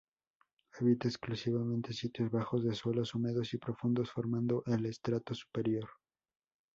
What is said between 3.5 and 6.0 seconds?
y profundos, formando el estrato superior.